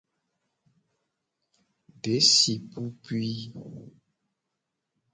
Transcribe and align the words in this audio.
Desi 2.01 2.53
pupui. 2.71 3.31